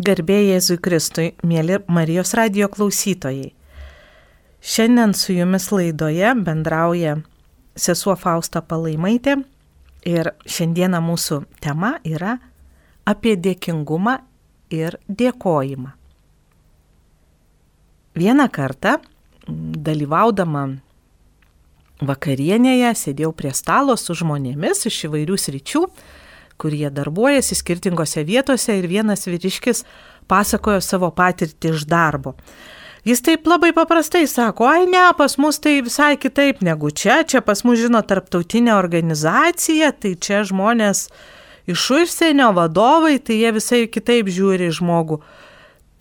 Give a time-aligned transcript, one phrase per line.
[0.00, 3.50] Garbė Jėzui Kristui, mėly Marijos radio klausytojai.
[4.64, 7.18] Šiandien su jumis laidoje bendrauja
[7.76, 9.34] sesuo Fausta Palaimaitė
[10.08, 12.38] ir šiandieną mūsų tema yra
[13.04, 14.14] apie dėkingumą
[14.72, 15.92] ir dėkojimą.
[18.16, 18.96] Vieną kartą,
[19.90, 20.64] dalyvaudama
[22.00, 25.84] vakarienėje, sėdėjau prie stalo su žmonėmis iš įvairių sričių
[26.60, 29.84] kur jie darbuojasi skirtingose vietose ir vienas vyriškis
[30.28, 32.36] pasakojo savo patirtį iš darbo.
[33.04, 37.40] Jis taip labai paprastai sako, ai ne, pas mus tai visai kitaip negu čia, čia
[37.40, 41.06] pas mus žino tarptautinė organizacija, tai čia žmonės
[41.70, 45.20] iš užsienio vadovai, tai jie visai kitaip žiūri žmogų.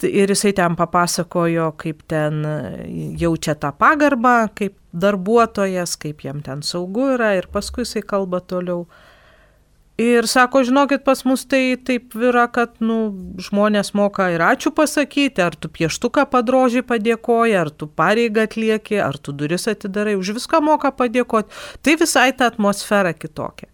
[0.10, 2.44] Ir jisai ten papasakojo, kaip ten
[3.20, 8.86] jaučia tą pagarbą, kaip darbuotojas, kaip jam ten saugu yra ir paskui jisai kalba toliau
[10.00, 13.12] Ir sako, žinokit, pas mus tai taip yra, kad nu,
[13.44, 19.18] žmonės moka ir ačiū pasakyti, ar tu pieštuką padrožiai padėkoji, ar tu pareigą atlieki, ar
[19.20, 21.52] tu duris atidarai, už viską moka padėkoti.
[21.84, 23.68] Tai visai ta atmosfera kitokia.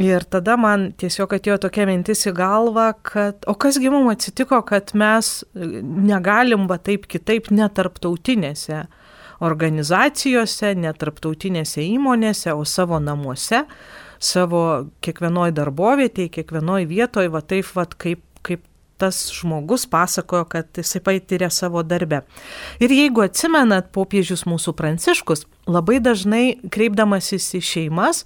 [0.00, 4.94] Ir tada man tiesiog atėjo tokia mintis į galvą, kad o kasgi mums atsitiko, kad
[4.96, 8.86] mes negalim va taip kitaip netarptautinėse
[9.44, 13.66] organizacijose, netarptautinėse įmonėse, o savo namuose
[14.22, 18.64] savo kiekvienoj darbovietėje, kiekvienoj vietoje, va taip, va kaip, kaip
[19.00, 22.22] tas žmogus pasakojo, kad jisai patyrė savo darbę.
[22.82, 28.22] Ir jeigu atsimenat, popiežius mūsų pranciškus labai dažnai kreipdamasis į šeimas,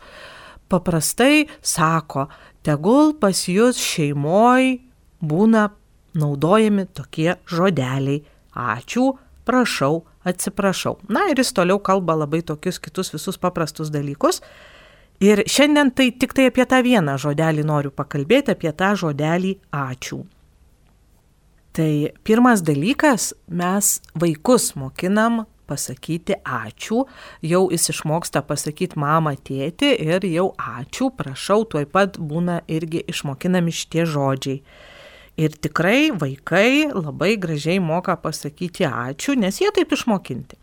[0.68, 2.28] paprastai sako,
[2.66, 4.74] tegul pas jūs šeimoj
[5.24, 5.70] būna
[6.18, 8.22] naudojami tokie žodeliai.
[8.58, 9.12] Ačiū,
[9.46, 10.98] prašau, atsiprašau.
[11.08, 14.42] Na ir jis toliau kalba labai tokius kitus visus paprastus dalykus.
[15.18, 20.20] Ir šiandien tai tik tai apie tą vieną žodelį noriu pakalbėti, apie tą žodelį ačiū.
[21.74, 21.92] Tai
[22.26, 27.02] pirmas dalykas, mes vaikus mokinam pasakyti ačiū,
[27.42, 33.74] jau jis išmoksta pasakyti mama, tėti ir jau ačiū, prašau, tuoj pat būna irgi išmokinami
[33.74, 34.62] šitie žodžiai.
[35.38, 40.58] Ir tikrai vaikai labai gražiai moka pasakyti ačiū, nes jie taip išmokinti.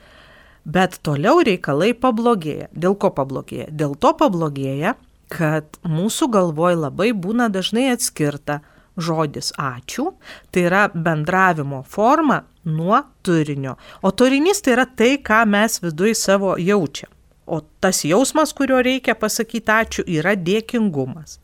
[0.65, 2.71] Bet toliau reikalai pablogėja.
[2.73, 3.67] Dėl ko pablogėja?
[3.69, 4.95] Dėl to pablogėja,
[5.29, 8.61] kad mūsų galvoj labai būna dažnai atskirta
[8.97, 10.13] žodis ačiū,
[10.51, 13.75] tai yra bendravimo forma nuo turinio.
[14.01, 17.11] O turinys tai yra tai, ką mes viduje savo jaučiam.
[17.45, 21.39] O tas jausmas, kurio reikia pasakyti ačiū, yra dėkingumas.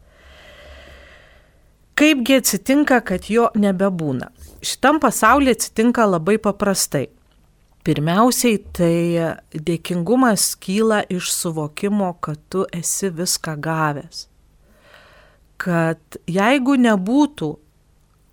[1.93, 4.31] Kaipgi atsitinka, kad jo nebebūna?
[4.65, 7.09] Šitam pasaulyje atsitinka labai paprastai.
[7.81, 14.27] Pirmiausiai tai dėkingumas kyla iš suvokimo, kad tu esi viską gavęs.
[15.61, 17.49] Kad jeigu nebūtų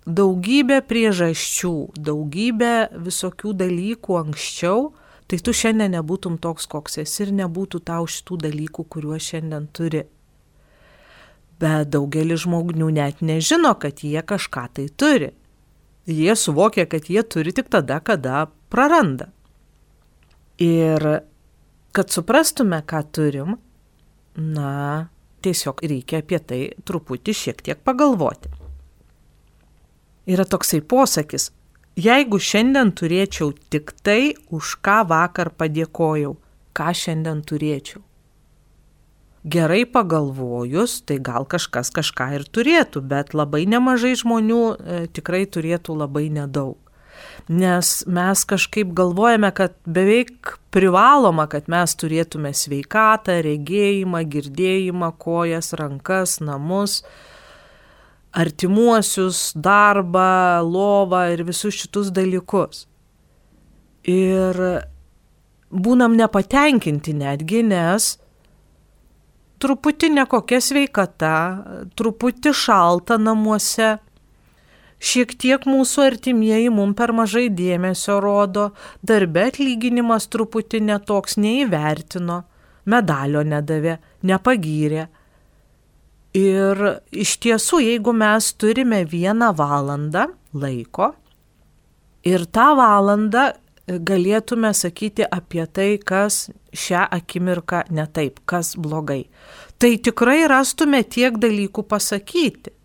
[0.05, 2.73] daugybė priežasčių, daugybė
[3.07, 4.91] visokių dalykų anksčiau,
[5.25, 10.03] tai tu šiandien nebūtum toks, koks esi ir nebūtų tau šitų dalykų, kuriuos šiandien turi.
[11.59, 15.33] Bet daugelis žmonių net nežino, kad jie kažką tai turi.
[16.05, 19.33] Jie suvokia, kad jie turi tik tada, kada praranda.
[20.59, 21.05] Ir
[21.95, 23.55] kad suprastume, ką turim,
[24.35, 25.07] na,
[25.41, 28.51] tiesiog reikia apie tai truputį šiek tiek pagalvoti.
[30.29, 31.49] Yra toksai posakis,
[31.97, 36.35] jeigu šiandien turėčiau tik tai, už ką vakar padėkojau,
[36.75, 38.03] ką šiandien turėčiau.
[39.49, 45.95] Gerai pagalvojus, tai gal kažkas kažką ir turėtų, bet labai nemažai žmonių e, tikrai turėtų
[45.95, 46.88] labai nedaug
[47.49, 56.37] nes mes kažkaip galvojame, kad beveik privaloma, kad mes turėtume sveikatą, regėjimą, girdėjimą, kojas, rankas,
[56.43, 57.01] namus,
[58.31, 62.85] artimuosius, darbą, lovą ir visus šitus dalykus.
[64.09, 64.57] Ir
[65.69, 68.15] būnam nepatenkinti netgi, nes
[69.59, 71.33] truputį nekokia sveikata,
[71.99, 73.97] truputį šalta namuose,
[74.99, 82.41] Šiek tiek mūsų artimieji mum per mažai dėmesio rodo, darbe atlyginimas truputį netoks neįvertino,
[82.89, 83.95] medalio nedavė,
[84.27, 85.07] nepagyrė.
[86.35, 86.83] Ir
[87.15, 91.13] iš tiesų, jeigu mes turime vieną valandą laiko
[92.27, 93.49] ir tą valandą
[93.89, 99.23] galėtume sakyti apie tai, kas šią akimirką netaip, kas blogai,
[99.81, 102.75] tai tikrai rastume tiek dalykų pasakyti.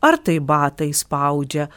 [0.00, 1.68] Ar tai batai spaudžia,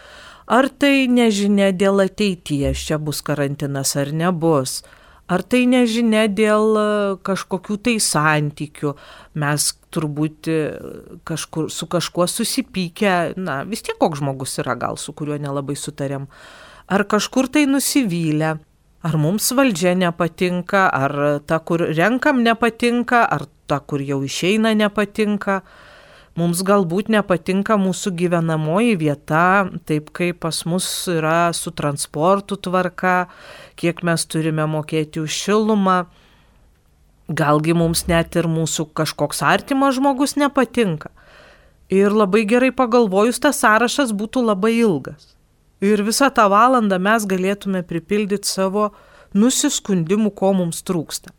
[0.48, 4.82] ar tai nežinia dėl ateities čia bus karantinas ar nebus,
[5.28, 6.86] ar tai nežinia dėl e,
[7.26, 8.94] kažkokių tai santykių,
[9.40, 10.60] mes turbūt e,
[11.28, 16.28] kažkur, su kažkuo susipykę, na vis tiek koks žmogus yra gal, su kuriuo nelabai sutarėm,
[16.92, 18.58] ar kažkur tai nusivylę,
[19.04, 21.16] ar mums valdžia nepatinka, ar
[21.48, 25.62] ta, kur renkam nepatinka, ar ta, kur jau išeina nepatinka.
[26.34, 33.28] Mums galbūt nepatinka mūsų gyvenamoji vieta, taip kaip pas mus yra su transportu tvarka,
[33.78, 36.00] kiek mes turime mokėti už šilumą.
[37.30, 41.14] Galgi mums net ir mūsų kažkoks artimas žmogus nepatinka.
[41.94, 45.36] Ir labai gerai pagalvojus, tas sąrašas būtų labai ilgas.
[45.86, 48.90] Ir visą tą valandą mes galėtume pripildyti savo
[49.38, 51.30] nusiskundimų, ko mums trūksta.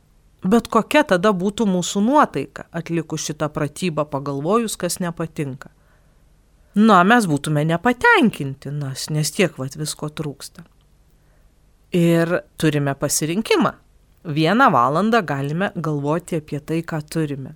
[0.44, 5.70] Bet kokia tada būtų mūsų nuotaika atlikus šitą pratybą, pagalvojus, kas nepatinka.
[6.75, 10.67] Na, mes būtume nepatenkinti, nes, nes tiek vat visko trūksta.
[11.94, 13.73] Ir turime pasirinkimą.
[14.25, 17.55] Vieną valandą galime galvoti apie tai, ką turime.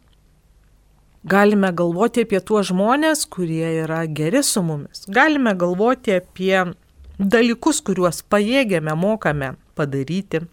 [1.28, 5.02] Galime galvoti apie tuos žmonės, kurie yra geri su mumis.
[5.12, 6.54] Galime galvoti apie
[7.18, 10.46] dalykus, kuriuos pajėgėme, mokame padaryti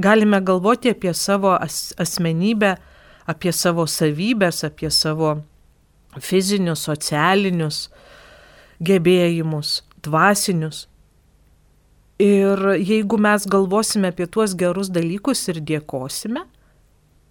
[0.00, 2.76] Galime galvoti apie savo as asmenybę,
[3.28, 5.34] apie savo savybės, apie savo
[6.16, 7.80] fizinius, socialinius
[8.80, 10.86] gebėjimus, dvasinius.
[12.20, 16.46] Ir jeigu mes galvosime apie tuos gerus dalykus ir dėkosime,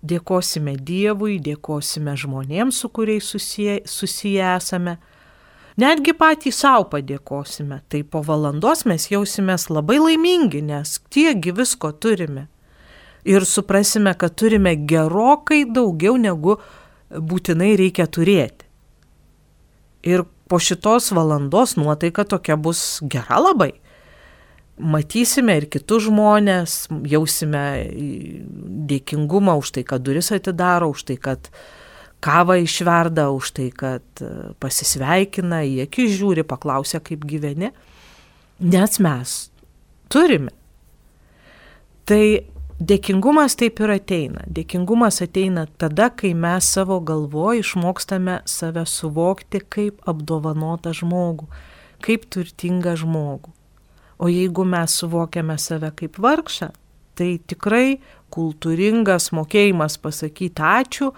[0.05, 4.99] dėkosime Dievui, dėkosime žmonėms, su kuriais susiję, susiję esame,
[5.77, 12.45] netgi patys savo padėkosime, tai po valandos mes jausimės labai laimingi, nes tiekgi visko turime
[13.25, 16.57] ir suprasime, kad turime gerokai daugiau negu
[17.09, 18.67] būtinai reikia turėti.
[20.07, 23.73] Ir po šitos valandos nuotaika tokia bus gera labai.
[24.79, 27.63] Matysime ir kitus žmonės, jausime
[28.89, 31.49] dėkingumą už tai, kad duris atidaro, už tai, kad
[32.23, 34.23] kavą išverda, už tai, kad
[34.63, 37.73] pasisveikina, į akis žiūri, paklausia, kaip gyveni.
[38.59, 39.35] Nes mes
[40.11, 40.55] turime.
[42.07, 42.23] Tai
[42.79, 44.45] Dėkingumas taip ir ateina.
[44.47, 51.49] Dėkingumas ateina tada, kai mes savo galvoje išmokstame save suvokti kaip apdovanotą žmogų,
[51.99, 53.51] kaip turtingą žmogų.
[54.23, 56.71] O jeigu mes suvokiame save kaip vargšą,
[57.19, 57.99] tai tikrai
[58.31, 61.11] kultūringas mokėjimas pasakyti ačiū,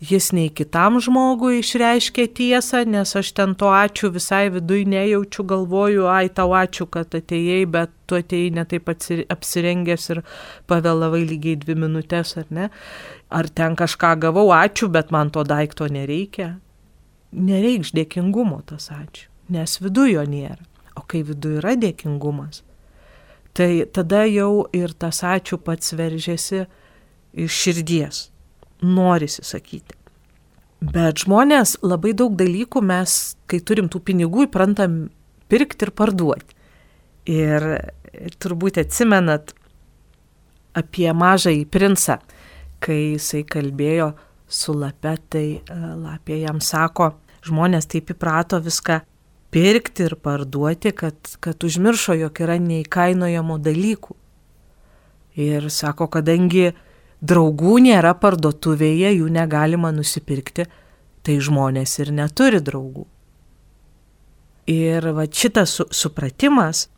[0.00, 6.04] jis nei kitam žmogui išreiškia tiesą, nes aš ten to ačiū visai vidui nejaučiu, galvoju,
[6.12, 10.22] ai tau ačiū, kad atėjai, bet tu atėjai netaip apsirengęs ir
[10.68, 12.68] pavėlavai lygiai dvi minutės, ar ne?
[13.32, 16.58] Ar ten kažką gavau, ačiū, bet man to daikto nereikia.
[17.32, 20.62] Nereikš dėkingumo tas ačiū, nes viduje jo nėra.
[20.96, 22.62] O kai viduje yra dėkingumas,
[23.56, 26.64] tai tada jau ir tas ačiū pats veržėsi
[27.36, 28.24] iš širdies
[28.82, 29.96] norisi sakyti.
[30.80, 35.06] Bet žmonės labai daug dalykų mes, kai turim tų pinigų, įprantam
[35.48, 36.56] pirkti ir parduoti.
[37.32, 37.64] Ir
[38.38, 39.54] turbūt atsimenat
[40.76, 42.18] apie mažąjį princą,
[42.84, 44.12] kai jisai kalbėjo
[44.46, 47.14] su lapė, tai e, lapė jam sako,
[47.46, 49.00] žmonės taip įprato viską
[49.54, 54.16] pirkti ir parduoti, kad, kad užmiršo, jog yra neįkainojamo dalykų.
[55.40, 56.70] Ir sako, kadangi
[57.20, 60.66] draugų nėra parduotuvėje, jų negalima nusipirkti,
[61.22, 63.06] tai žmonės ir neturi draugų.
[64.70, 66.88] Ir va šitas su, supratimas,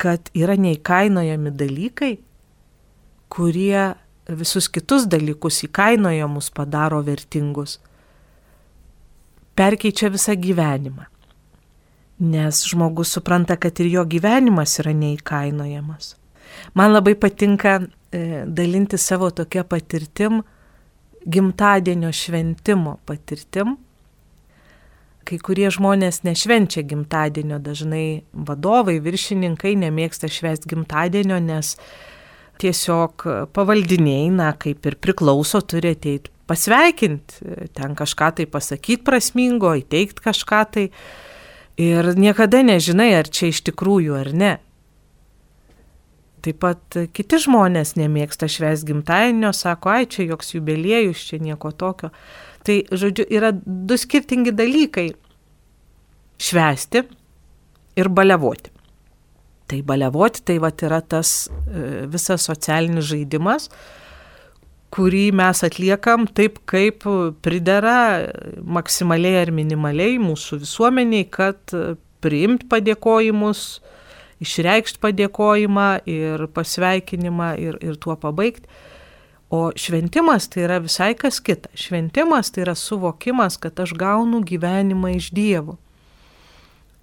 [0.00, 2.14] kad yra neįkainojami dalykai,
[3.28, 3.94] kurie
[4.28, 7.78] visus kitus dalykus įkainojamus padaro vertingus,
[9.58, 11.08] perkeičia visą gyvenimą.
[12.18, 16.16] Nes žmogus supranta, kad ir jo gyvenimas yra neįkainojamas.
[16.74, 17.78] Man labai patinka
[18.12, 20.40] E, dalinti savo tokia patirtim,
[21.28, 23.74] gimtadienio šventimo patirtim.
[25.28, 31.74] Kai kurie žmonės nešvenčia gimtadienio, dažnai vadovai, viršininkai nemėgsta švęsti gimtadienio, nes
[32.62, 37.42] tiesiog pavaldiniai, na, kaip ir priklauso, turi ateiti pasveikinti,
[37.76, 40.86] ten kažką tai pasakyti prasmingo, įteikti kažką tai.
[41.78, 44.54] Ir niekada nežinai, ar čia iš tikrųjų ar ne.
[46.44, 52.12] Taip pat kiti žmonės nemėgsta švęs gimtadienio, sako, ai čia joks jubiliejus, čia nieko tokio.
[52.66, 55.08] Tai, žodžiu, yra du skirtingi dalykai-
[56.48, 57.04] švęsti
[57.98, 58.74] ir baliavoti.
[59.68, 63.68] Tai baliavoti tai va yra tas e, visas socialinis žaidimas,
[64.94, 67.04] kurį mes atliekam taip, kaip
[67.44, 68.24] pridera
[68.64, 71.74] maksimaliai ar minimaliai mūsų visuomeniai, kad
[72.24, 73.80] priimt padėkojimus,
[74.44, 78.68] išreikšti padėkojimą ir pasveikinimą ir, ir tuo pabaigti.
[79.50, 81.70] O šventimas tai yra visai kas kita.
[81.72, 85.78] Šventimas tai yra suvokimas, kad aš gaunu gyvenimą iš Dievo.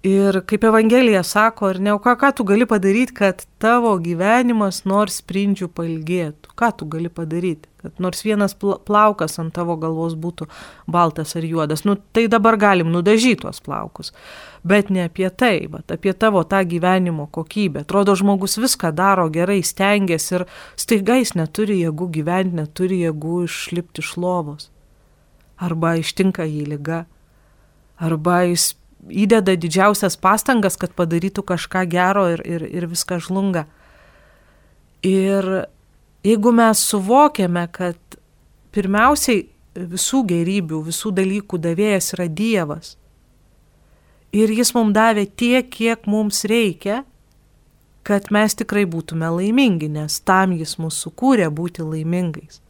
[0.05, 4.83] Ir kaip Evangelija sako, ar ne, o ką, ką tu gali padaryti, kad tavo gyvenimas
[4.85, 6.51] nors sprindžių pailgėtų?
[6.53, 7.65] Ką tu gali padaryti?
[7.81, 10.45] Kad nors vienas plaukas ant tavo galvos būtų
[10.85, 11.87] baltas ar juodas.
[11.89, 14.13] Nu, tai dabar galim nudažyti tuos plaukus.
[14.61, 17.81] Bet ne apie tai, bet apie tavo tą gyvenimo kokybę.
[17.81, 20.47] Atrodo, žmogus viską daro gerai, stengiasi ir
[20.77, 24.69] staiga jis neturi jėgų gyventi, neturi jėgų išlipti iš lovos.
[25.57, 27.05] Arba ištinka jį lyga.
[27.97, 28.75] Arba jis
[29.09, 33.65] įdeda didžiausias pastangas, kad padarytų kažką gero ir, ir, ir viskas žlunga.
[35.05, 35.67] Ir
[36.25, 37.99] jeigu mes suvokiame, kad
[38.75, 39.45] pirmiausiai
[39.75, 42.95] visų gerybių, visų dalykų davėjas yra Dievas,
[44.35, 47.03] ir jis mums davė tiek, kiek mums reikia,
[48.05, 52.61] kad mes tikrai būtume laimingi, nes tam jis mūsų sukūrė būti laimingais.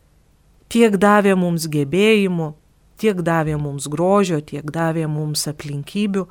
[0.72, 2.54] Tiek davė mums gebėjimų,
[3.02, 6.26] tiek davė mums grožio, tiek davė mums aplinkybių,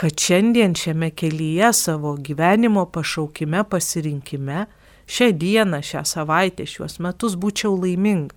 [0.00, 4.64] kad šiandien šiame kelyje savo gyvenimo pašaukime, pasirinkime,
[5.10, 8.36] šią dieną, šią savaitę, šiuos metus būčiau laiminga.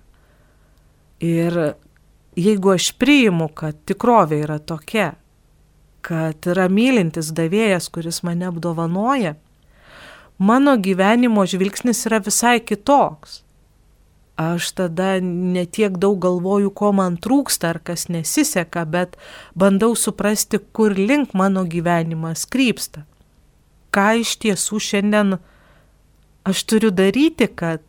[1.24, 1.76] Ir
[2.36, 5.14] jeigu aš priimu, kad tikrovė yra tokia,
[6.04, 9.38] kad yra mylintis davėjas, kuris mane apdovanoja,
[10.38, 13.43] mano gyvenimo žvilgsnis yra visai kitoks
[14.36, 19.18] aš tada netiek daug galvoju, ko man trūksta ar kas nesiseka, bet
[19.56, 23.06] bandau suprasti, kur link mano gyvenimas krypsta.
[23.94, 25.38] Ką iš tiesų šiandien
[26.50, 27.82] aš turiu daryti, kad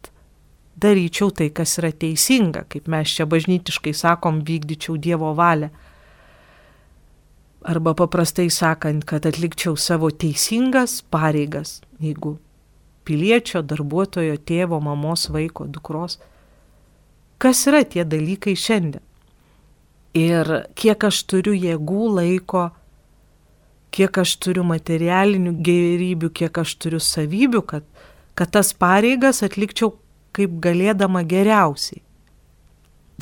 [0.76, 5.70] daryčiau tai, kas yra teisinga, kaip mes čia bažnytiškai sakom, vykdyčiau Dievo valią.
[7.64, 12.36] Arba paprastai sakant, kad atlikčiau savo teisingas pareigas, jeigu
[13.08, 16.18] piliečio, darbuotojo, tėvo, mamos, vaiko, dukros
[17.44, 19.02] kas yra tie dalykai šiandien.
[20.16, 20.48] Ir
[20.78, 22.68] kiek aš turiu jėgų, laiko,
[23.94, 27.84] kiek aš turiu materialinių gerybių, kiek aš turiu savybių, kad,
[28.38, 29.96] kad tas pareigas atlikčiau
[30.34, 32.00] kaip galėdama geriausiai.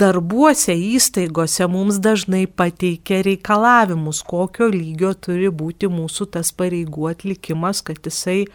[0.00, 8.00] Darbuose įstaigose mums dažnai pateikia reikalavimus, kokio lygio turi būti mūsų tas pareigų atlikimas, kad
[8.09, 8.47] jisai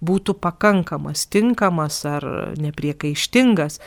[0.00, 2.24] būtų pakankamas, tinkamas ar
[2.60, 3.80] nepriekaištingas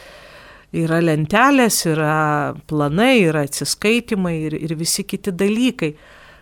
[0.75, 5.95] yra lentelės, yra planai, yra atsiskaitimai ir, ir visi kiti dalykai.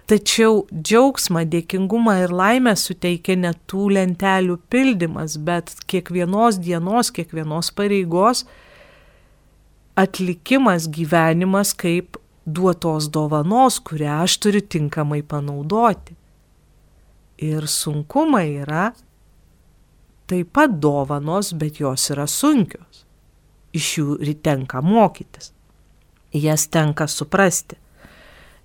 [0.07, 8.45] Tačiau džiaugsmą, dėkingumą ir laimę suteikia ne tų lentelių pildymas, bet kiekvienos dienos, kiekvienos pareigos
[9.99, 12.15] atlikimas, gyvenimas kaip
[12.47, 16.15] duotos dovanos, kurią aš turiu tinkamai panaudoti.
[17.43, 18.85] Ir sunkumai yra
[20.27, 23.06] taip pat dovanos, bet jos yra sunkios
[23.75, 25.51] iš jų tenka mokytis.
[26.33, 27.77] Jas tenka suprasti.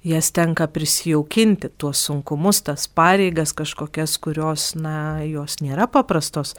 [0.02, 6.56] Jas tenka prisijaukinti tuos sunkumus, tas pareigas kažkokias, kurios, na, jos nėra paprastos,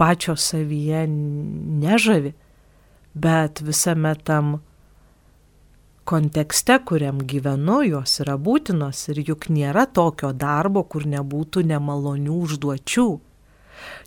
[0.00, 2.32] pačios savyje nežavi,
[3.12, 4.62] bet visame tam
[6.08, 13.08] kontekste, kuriam gyvenu, jos yra būtinos ir juk nėra tokio darbo, kur nebūtų nemalonių užduočių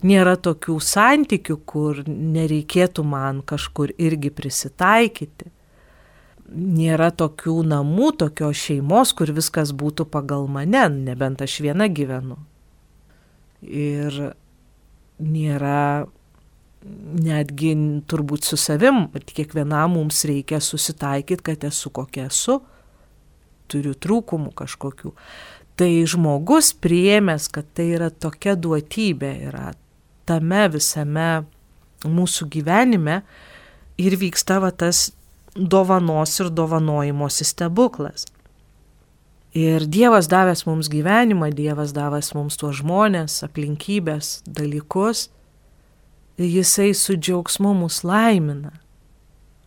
[0.06, 5.50] nėra tokių santykių, kur nereikėtų man kažkur irgi prisitaikyti.
[6.50, 12.40] Nėra tokių namų, tokios šeimos, kur viskas būtų pagal mane, nebent aš viena gyvenu.
[13.62, 14.34] Ir
[15.20, 16.08] nėra
[17.20, 17.74] netgi
[18.10, 22.60] turbūt su savim, kiekvienam mums reikia susitaikyti, kad esu kokia esu,
[23.70, 25.14] turiu trūkumų kažkokių.
[25.80, 29.70] Tai žmogus priėmęs, kad tai yra tokia duotybė, yra
[30.28, 31.30] tame visame
[32.04, 33.22] mūsų gyvenime
[34.00, 35.10] ir vyksta va tas
[35.56, 38.28] dovanos ir dovanojimosi stebuklas.
[39.56, 45.30] Ir Dievas davęs mums gyvenimą, Dievas davęs mums tuos žmonės, aplinkybės, dalykus,
[46.40, 48.72] Jisai su džiaugsmu mus laimina.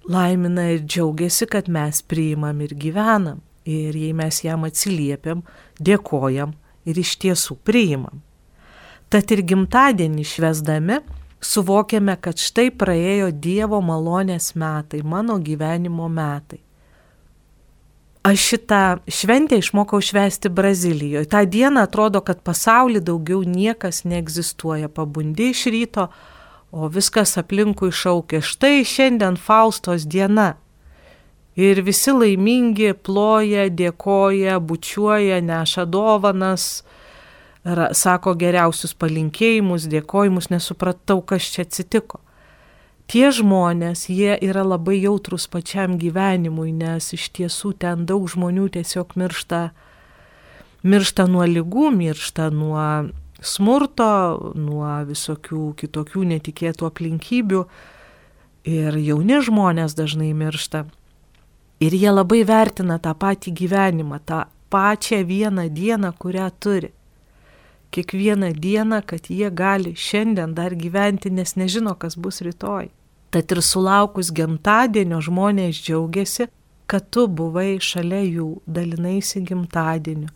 [0.09, 3.43] Laimina ir džiaugiasi, kad mes priimam ir gyvenam.
[3.65, 5.45] Ir jei mes jam atsiliepiam,
[5.79, 6.57] dėkojam
[6.89, 8.23] ir iš tiesų priimam.
[9.13, 10.99] Tad ir gimtadienį švesdami
[11.43, 16.63] suvokiame, kad štai praėjo Dievo malonės metai, mano gyvenimo metai.
[18.23, 21.27] Aš šitą šventę išmokau švęsti Brazilijoje.
[21.27, 24.89] Ta diena atrodo, kad pasaulyje daugiau niekas neegzistuoja.
[24.89, 26.07] Pabundi iš ryto,
[26.71, 28.39] o viskas aplinkui šaukia.
[28.41, 30.55] Štai šiandien Faustos diena.
[31.57, 36.83] Ir visi laimingi ploja, dėkoja, bučiuoja, neša dovanas,
[37.93, 42.23] sako geriausius palinkėjimus, dėkojimus, nesupratau, kas čia atsitiko.
[43.13, 49.13] Tie žmonės, jie yra labai jautrus pačiam gyvenimui, nes iš tiesų ten daug žmonių tiesiog
[49.21, 49.67] miršta,
[50.83, 57.63] miršta nuo lygų, miršta nuo smurto, nuo visokių kitokių netikėtų aplinkybių.
[58.73, 60.87] Ir jauni žmonės dažnai miršta.
[61.83, 66.93] Ir jie labai vertina tą patį gyvenimą, tą pačią vieną dieną, kurią turi
[67.93, 72.89] kiekvieną dieną, kad jie gali šiandien dar gyventi, nes nežino, kas bus rytoj.
[73.33, 76.49] Tad ir sulaukus gimtadienio žmonės džiaugiasi,
[76.89, 80.33] kad tu buvai šalia jų, dalinaisi gimtadieniu,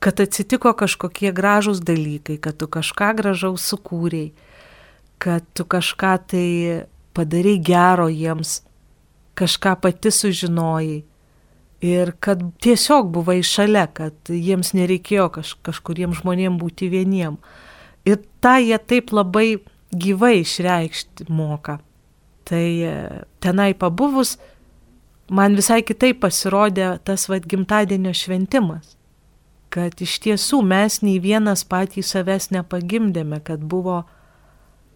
[0.00, 4.32] kad atsitiko kažkokie gražūs dalykai, kad tu kažką gražaus sukūrėjai,
[5.20, 6.48] kad tu kažką tai
[7.16, 8.62] padarai gero jiems,
[9.38, 11.02] kažką pati sužinojai
[11.84, 17.36] ir kad tiesiog buvai šalia, kad jiems nereikėjo kaž, kažkuriem žmonėm būti vieniem.
[18.08, 19.58] Ir tą jie taip labai
[19.92, 21.78] gyvai išreikšti moka.
[22.48, 22.94] Tai e,
[23.40, 24.36] tenai pabuvus,
[25.28, 28.96] man visai kitaip pasirodė tas vad gimtadienio šventimas.
[29.74, 34.04] Kad iš tiesų mes nei vienas patys savęs nepagimdėme, kad buvo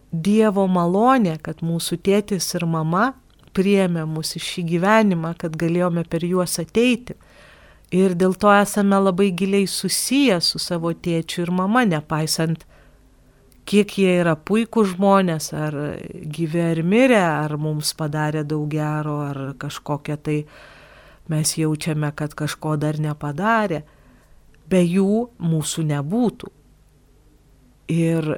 [0.09, 3.11] Dievo malonė, kad mūsų tėtis ir mama
[3.55, 7.15] priemė mus į šį gyvenimą, kad galėjome per juos ateiti.
[7.95, 12.65] Ir dėl to esame labai giliai susiję su savo tėčiu ir mama, nepaisant,
[13.69, 19.39] kiek jie yra puikų žmonės, ar gyvi ar mirę, ar mums padarė daug gero, ar
[19.61, 20.37] kažkokią tai
[21.29, 23.83] mes jaučiame, kad kažko dar nepadarė.
[24.69, 26.49] Be jų mūsų nebūtų.
[27.89, 28.35] Ir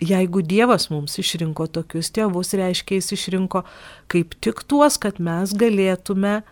[0.00, 3.64] jeigu Dievas mums išrinko tokius tėvus, reiškia, jis išrinko
[4.12, 6.42] kaip tik tuos, kad mes galėtume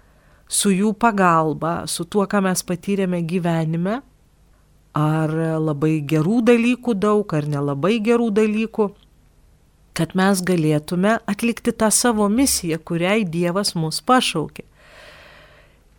[0.48, 4.00] su jų pagalba, su tuo, ką mes patyrėme gyvenime,
[4.94, 8.90] ar labai gerų dalykų daug, ar nelabai gerų dalykų,
[9.94, 14.64] kad mes galėtume atlikti tą savo misiją, kuriai Dievas mus pašaukė.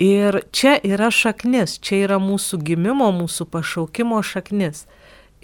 [0.03, 4.83] Ir čia yra šaknis, čia yra mūsų gimimo, mūsų pašaukimo šaknis.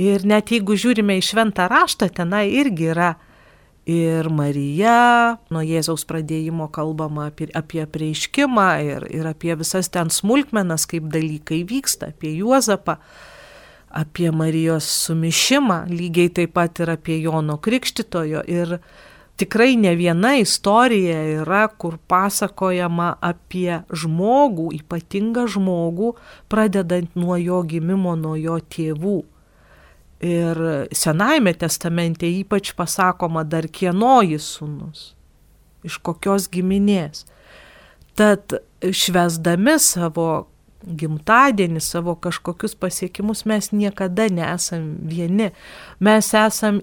[0.01, 3.11] Ir net jeigu žiūrime į šventą raštą, tenai irgi yra
[3.85, 10.87] ir Marija, nuo Jėzaus pradėjimo kalbama apie, apie prieiškimą ir, ir apie visas ten smulkmenas,
[10.89, 12.97] kaip dalykai vyksta, apie Juozapą,
[13.91, 18.45] apie Marijos sumišimą, lygiai taip pat ir apie Jono Krikštitojo.
[18.47, 18.77] Ir
[19.41, 26.15] tikrai ne viena istorija yra, kur pasakojama apie žmogų, ypatingą žmogų,
[26.49, 29.19] pradedant nuo jo gimimo, nuo jo tėvų.
[30.21, 30.59] Ir
[30.93, 35.13] Senajame testamente ypač pasakoma dar kienoji sūnus,
[35.87, 37.25] iš kokios giminės.
[38.13, 40.27] Tad švesdami savo
[40.85, 45.51] gimtadienį, savo kažkokius pasiekimus mes niekada nesam vieni.
[45.99, 46.81] Mes esam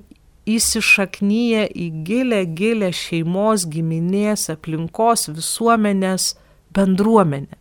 [0.48, 6.32] įsišaknyję į gilę, gilę šeimos, giminės, aplinkos, visuomenės
[6.74, 7.57] bendruomenę.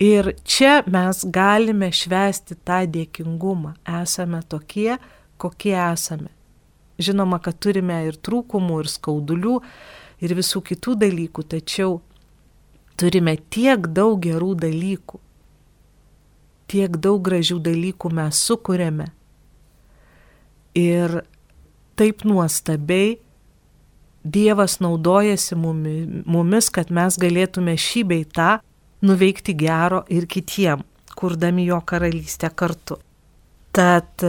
[0.00, 3.74] Ir čia mes galime švesti tą dėkingumą.
[4.00, 4.96] Esame tokie,
[5.36, 6.30] kokie esame.
[7.00, 9.58] Žinoma, kad turime ir trūkumų, ir skaudulių,
[10.24, 11.98] ir visų kitų dalykų, tačiau
[13.00, 15.20] turime tiek daug gerų dalykų,
[16.72, 19.10] tiek daug gražių dalykų mes sukūrėme.
[20.80, 21.22] Ir
[22.00, 23.18] taip nuostabiai
[24.20, 28.58] Dievas naudojasi mumis, kad mes galėtume šį bei tą
[29.02, 30.82] nuveikti gero ir kitiem,
[31.16, 32.98] kurdami jo karalystę kartu.
[33.72, 34.24] Tad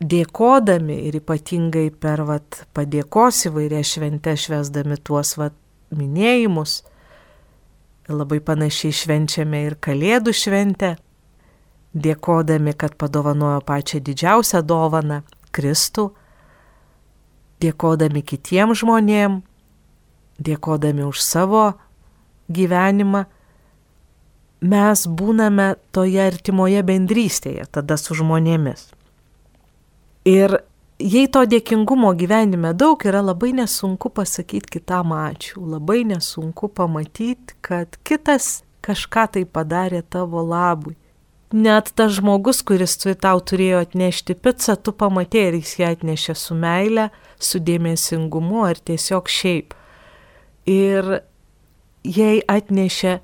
[0.00, 5.56] dėkodami ir ypatingai per vat, padėkos įvairią šventę švesdami tuos vat,
[5.90, 6.80] minėjimus,
[8.10, 10.94] labai panašiai švenčiame ir Kalėdų šventę,
[11.94, 15.22] dėkodami, kad padovanojo pačią didžiausią dovaną-
[15.54, 16.10] Kristų,
[17.60, 19.42] dėkodami kitiem žmonėm,
[20.38, 21.74] dėkodami už savo
[22.48, 23.26] gyvenimą,
[24.60, 28.90] mes būname toje artimoje bendrystėje tada su žmonėmis.
[30.28, 30.58] Ir
[31.00, 37.96] jei to dėkingumo gyvenime daug, yra labai nesunku pasakyti kitam ačiū, labai nesunku pamatyti, kad
[38.04, 40.96] kitas kažką tai padarė tavo labui.
[41.50, 46.36] Net tas žmogus, kuris tu tau turėjo atnešti pizzą, tu pamatė ir jis ją atnešė
[46.38, 47.08] su meile,
[47.42, 49.74] su dėmesingumu ar tiesiog šiaip.
[50.70, 51.24] Ir
[52.06, 53.18] jei atnešė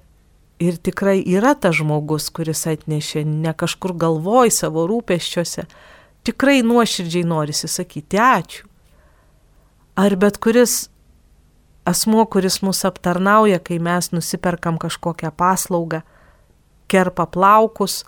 [0.59, 5.66] Ir tikrai yra tas žmogus, kuris atnešė ne kažkur galvoj savo rūpeščiuose,
[6.25, 8.64] tikrai nuoširdžiai norisi sakyti ačiū.
[9.97, 10.88] Ar bet kuris
[11.87, 16.03] asmo, kuris mus aptarnauja, kai mes nusiperkam kažkokią paslaugą,
[16.88, 18.05] kerpa plaukus,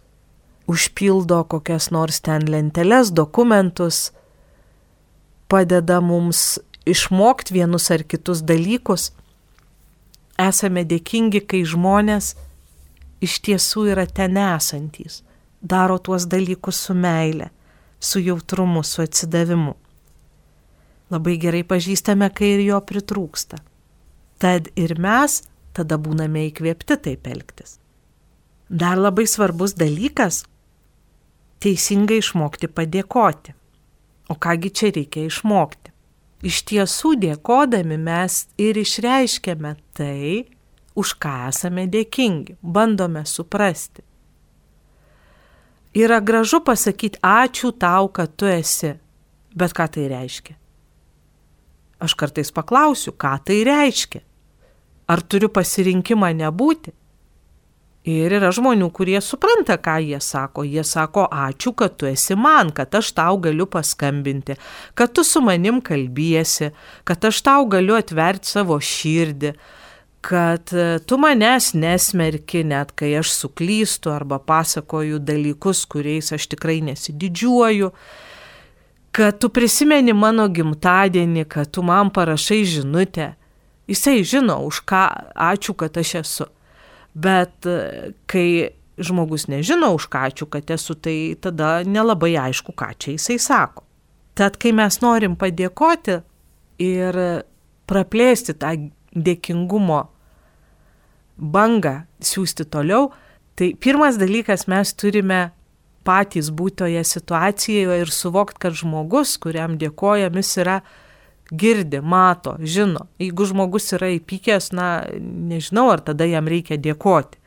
[0.68, 4.10] užpildo kokias nors ten lenteles, dokumentus,
[5.48, 6.58] padeda mums
[6.88, 9.12] išmokti vienus ar kitus dalykus.
[10.38, 12.34] Esame dėkingi, kai žmonės
[13.24, 15.22] iš tiesų yra ten esantys,
[15.60, 17.50] daro tuos dalykus su meile,
[17.98, 19.74] su jautrumu, su atsidavimu.
[21.10, 23.58] Labai gerai pažįstame, kai ir jo pritrūksta.
[24.38, 25.40] Tad ir mes
[25.74, 27.78] tada būname įkvėpti taip elgtis.
[28.68, 30.44] Dar labai svarbus dalykas-
[31.64, 33.54] teisingai išmokti padėkoti.
[34.28, 35.90] O kągi čia reikia išmokti?
[36.38, 40.44] Iš tiesų dėkodami mes ir išreiškiame tai,
[40.94, 44.04] už ką esame dėkingi, bandome suprasti.
[45.98, 48.92] Yra gražu pasakyti ačiū tau, kad tu esi,
[49.58, 50.54] bet ką tai reiškia?
[51.98, 54.22] Aš kartais paklausiu, ką tai reiškia.
[55.10, 56.92] Ar turiu pasirinkimą nebūti?
[58.08, 60.62] Ir yra žmonių, kurie supranta, ką jie sako.
[60.64, 64.56] Jie sako, ačiū, kad tu esi man, kad aš tau galiu paskambinti,
[64.96, 66.70] kad tu su manim kalbėsi,
[67.04, 69.52] kad aš tau galiu atverti savo širdį,
[70.24, 76.80] kad e, tu manęs nesmerki, net kai aš suklystu arba pasakoju dalykus, kuriais aš tikrai
[76.88, 77.92] nesididžiuoju,
[79.12, 83.34] kad tu prisimeni mano gimtadienį, kad tu man parašai žinutę.
[83.88, 85.08] Jisai žino, už ką
[85.52, 86.54] ačiū, kad aš esu.
[87.18, 88.48] Bet e, kai
[88.98, 93.84] žmogus nežino, už ką ačiū, kad esu, tai tada nelabai aišku, ką čia jisai sako.
[94.38, 96.20] Tad kai mes norim padėkoti
[96.82, 97.18] ir
[97.90, 98.74] praplėsti tą
[99.14, 100.02] dėkingumo
[101.38, 103.10] bangą, siūsti toliau,
[103.58, 105.48] tai pirmas dalykas mes turime
[106.06, 110.78] patys būti toje situacijoje ir suvokti, kad žmogus, kuriam dėkojam, jis yra
[111.50, 113.06] girdi, mato, žino.
[113.18, 117.40] Jeigu žmogus yra įpykęs, na, nežinau, ar tada jam reikia dėkoti.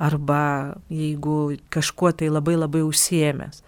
[0.00, 3.60] Arba jeigu kažkuo tai labai labai užsiemęs.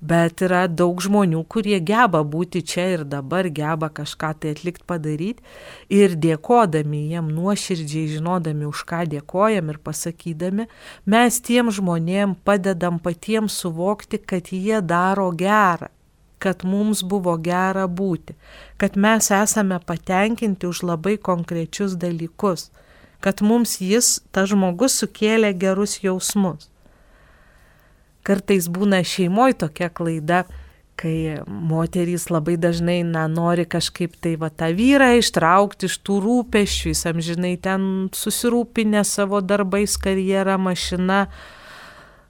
[0.00, 5.44] Bet yra daug žmonių, kurie geba būti čia ir dabar, geba kažką tai atlikti, padaryti.
[5.92, 10.70] Ir dėkodami jiem nuoširdžiai, žinodami, už ką dėkojam ir pasakydami,
[11.04, 15.92] mes tiem žmonėm padedam patiems suvokti, kad jie daro gerą
[16.40, 18.34] kad mums buvo gera būti,
[18.80, 22.70] kad mes esame patenkinti už labai konkrečius dalykus,
[23.20, 26.70] kad mums jis, tas žmogus, sukėlė gerus jausmus.
[28.24, 30.44] Kartais būna šeimoje tokia klaida,
[31.00, 36.90] kai moterys labai dažnai na, nori kažkaip tai va tą vyrą ištraukti iš tų rūpešių,
[36.92, 41.22] jis amžinai ten susirūpinę savo darbais, karjerą, mašiną,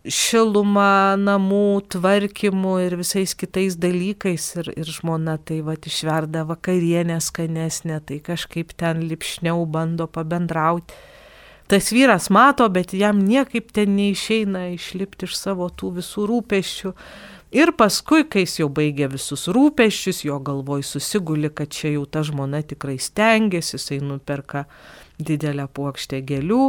[0.09, 8.01] šilumą namų, tvarkymu ir visais kitais dalykais ir, ir žmona tai va išverda vakarienę skanesnę,
[8.09, 10.95] tai kažkaip ten lipšniau bando pabendrauti.
[11.71, 16.91] Tas vyras mato, bet jam niekaip ten neišeina išlipti iš savo tų visų rūpeščių.
[17.55, 22.25] Ir paskui, kai jis jau baigė visus rūpeščius, jo galvoj susiguli, kad čia jau ta
[22.27, 24.65] žmona tikrai stengiasi, jisai nuperka
[25.23, 26.65] didelę puokštę gėlių,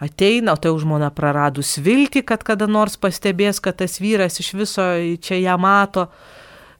[0.00, 4.86] ateina, o tai žmona praradus viltį, kad kada nors pastebės, kad tas vyras iš viso
[5.20, 6.08] čia ją mato,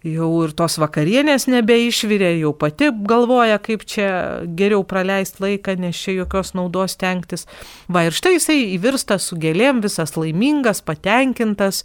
[0.06, 4.08] jau ir tos vakarienės nebeišvirė, jau pati galvoja, kaip čia
[4.56, 7.44] geriau praleisti laiką, nes čia jokios naudos tenktis.
[7.88, 11.84] Va ir štai jisai įvirsta su gėlėm, visas laimingas, patenkintas.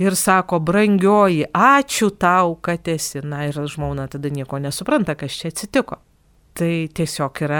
[0.00, 3.20] Ir sako, brangioji, ačiū tau, kad esi.
[3.20, 5.98] Na ir žmona tada nieko nesupranta, kas čia atsitiko.
[6.56, 7.58] Tai tiesiog yra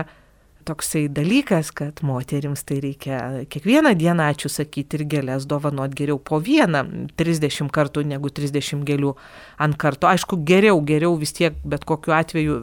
[0.64, 3.18] toksai dalykas, kad moterims tai reikia
[3.51, 6.85] kiekvieną dieną ačiū sakyti ir gėlės dovanot geriau po vieną,
[7.20, 9.14] 30 kartų negu 30 gėlių
[9.59, 10.11] ant karto.
[10.11, 12.61] Aišku, geriau, geriau vis tiek bet kokiu atveju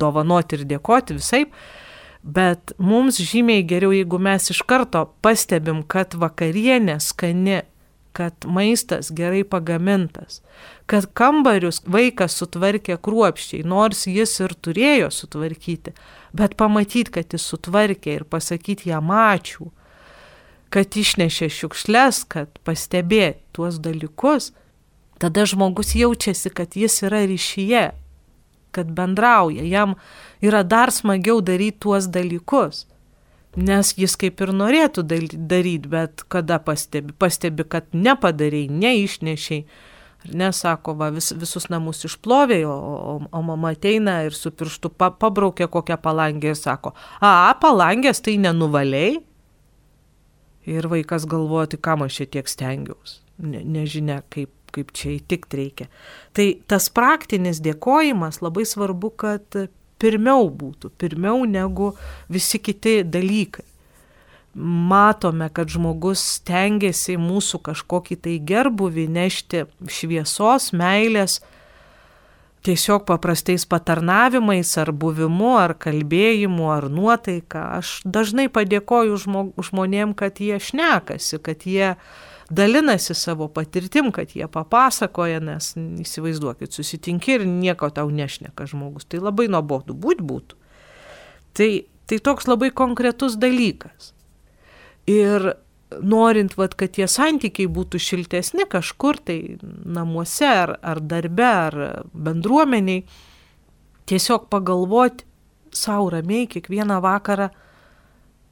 [0.00, 1.46] dovanoti ir dėkoti visai.
[2.22, 7.64] Bet mums žymiai geriau, jeigu mes iš karto pastebim, kad vakarienė skani,
[8.12, 10.40] kad maistas gerai pagamintas,
[10.86, 15.94] kad kambarius vaikas sutvarkė kruopščiai, nors jis ir turėjo sutvarkyti,
[16.32, 19.70] bet pamatyti, kad jis sutvarkė ir pasakyti jam ačiū,
[20.72, 24.52] kad išnešė šiukšles, kad pastebė tuos dalykus,
[25.20, 27.90] tada žmogus jaučiasi, kad jis yra ryšyje,
[28.72, 29.94] kad bendrauja, jam
[30.40, 32.86] yra dar smagiau daryti tuos dalykus.
[33.52, 39.66] Nes jis kaip ir norėtų daryti, bet kada pastebi, pastebi kad nepadarėjai, neišnešiai,
[40.30, 45.10] Nesako, va, vis, visus namus išplovė, o, o, o mama ateina ir su pirštu pa,
[45.10, 49.18] pabraukė kokią palangę ir sako, a, palangės tai nenuvaliai.
[50.70, 55.58] Ir vaikas galvoja, tai kam aš čia tiek stengiaus, ne, nežinia, kaip, kaip čia įtikti
[55.58, 55.88] reikia.
[56.38, 59.58] Tai tas praktinis dėkojimas labai svarbu, kad
[60.02, 61.92] pirmiau būtų, pirmiau negu
[62.30, 63.66] visi kiti dalykai.
[64.54, 71.40] Matome, kad žmogus stengiasi mūsų kažkokį tai gerbuvį nešti šviesos, meilės,
[72.62, 77.64] tiesiog paprastais patarnavimais ar buvimu, ar kalbėjimu, ar nuotaika.
[77.80, 79.18] Aš dažnai padėkoju
[79.64, 81.94] žmonėm, kad jie šnekasi, kad jie
[82.52, 85.72] dalinasi savo patirtim, kad jie papasakoja, nes
[86.04, 89.08] įsivaizduokit, susitinki ir nieko tau nešneka žmogus.
[89.08, 90.58] Tai labai nuobodu būt būtų.
[91.56, 91.70] Tai,
[92.08, 94.12] tai toks labai konkretus dalykas.
[95.10, 95.54] Ir
[96.00, 101.78] norint, vat, kad tie santykiai būtų šiltesni kažkur tai namuose ar, ar darbe ar
[102.14, 103.04] bendruomeniai,
[104.08, 105.26] tiesiog pagalvoti
[105.72, 107.50] savo ramiai kiekvieną vakarą,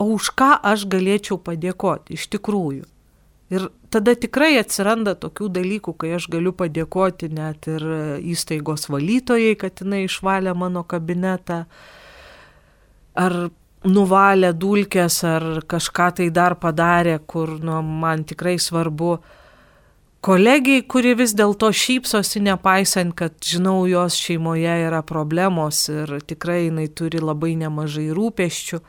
[0.01, 2.87] o už ką aš galėčiau padėkoti iš tikrųjų.
[3.51, 7.83] Ir tada tikrai atsiranda tokių dalykų, kai aš galiu padėkoti net ir
[8.33, 11.65] įstaigos valytojai, kad jinai išvalė mano kabinetą,
[13.19, 13.37] ar
[13.89, 19.19] nuvalė dulkes, ar kažką tai dar padarė, kur nu, man tikrai svarbu.
[20.21, 26.91] Kolegijai, kuri vis dėlto šypsosi, nepaisant, kad žinau, jos šeimoje yra problemos ir tikrai jinai
[26.93, 28.83] turi labai nemažai rūpeščių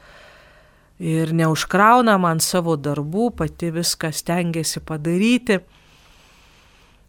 [1.01, 5.61] ir neužkrauna man savo darbų, pati viską stengiasi padaryti.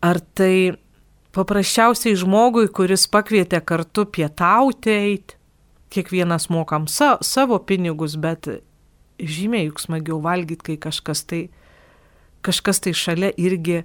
[0.02, 0.78] Ar tai
[1.34, 5.41] paprasčiausiai žmogui, kuris pakvietė kartu pietauti eiti,
[5.92, 8.48] kiekvienas mokam sa savo pinigus, bet
[9.20, 11.42] žymiai juk smagiau valgyti, kai kažkas tai,
[12.42, 13.82] kažkas tai šalia irgi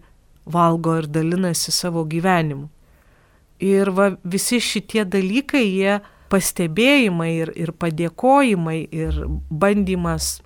[0.47, 2.69] valgo ir dalinasi savo gyvenimu.
[3.63, 5.97] Ir va, visi šitie dalykai, jie
[6.31, 10.37] pastebėjimai ir, ir padėkojimai ir bandymas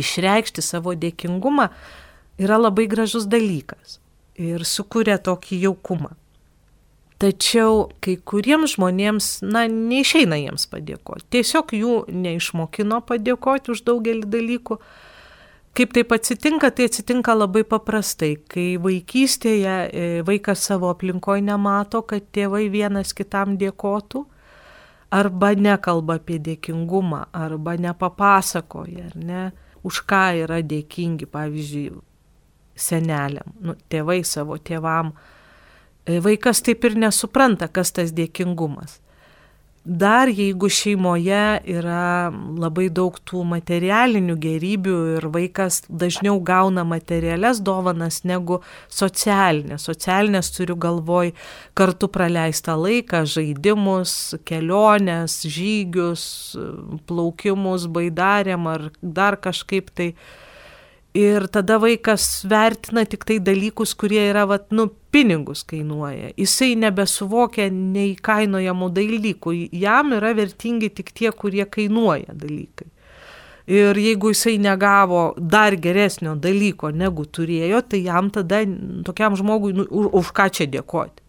[0.00, 1.68] išreikšti savo dėkingumą
[2.42, 4.00] yra labai gražus dalykas
[4.36, 6.12] ir sukuria tokį jaukumą.
[7.16, 11.24] Tačiau kai kuriems žmonėms, na, neišeina jiems padėkoti.
[11.38, 14.76] Tiesiog jų neišmokino padėkoti už daugelį dalykų.
[15.76, 18.34] Kaip taip atsitinka, tai atsitinka labai paprastai.
[18.52, 24.24] Kai vaikystėje e, vaikas savo aplinkoje nemato, kad tėvai vienas kitam dėkotų,
[25.16, 29.44] arba nekalba apie dėkingumą, arba nepapasakoja, ar ne,
[29.86, 31.94] už ką yra dėkingi, pavyzdžiui,
[32.76, 35.14] seneliam, nu, tėvai savo tėvam.
[36.06, 39.00] E, vaikas taip ir nesupranta, kas tas dėkingumas.
[39.86, 48.24] Dar jeigu šeimoje yra labai daug tų materialinių gerybių ir vaikas dažniau gauna materialias dovanas
[48.26, 48.58] negu
[48.90, 49.86] socialinės.
[49.86, 51.30] Socialinės turiu galvoj
[51.78, 56.26] kartu praleistą laiką, žaidimus, keliones, žygius,
[57.06, 60.10] plaukimus baidarėm ar dar kažkaip tai.
[61.16, 66.34] Ir tada vaikas vertina tik tai dalykus, kurie yra, vat, nu, pinigus kainuoja.
[66.36, 69.54] Jisai nebesuvokia neįkainojamų dalykų.
[69.72, 72.90] Jam yra vertingi tik tie, kurie kainuoja dalykai.
[73.66, 78.60] Ir jeigu jisai negavo dar geresnio dalyko, negu turėjo, tai jam tada
[79.08, 81.24] tokiam žmogui, nu, už, ką čia dėkoti?